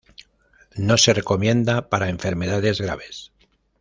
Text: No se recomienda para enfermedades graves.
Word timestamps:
No 0.77 0.97
se 0.97 1.13
recomienda 1.13 1.87
para 1.87 2.09
enfermedades 2.09 2.81
graves. 2.81 3.31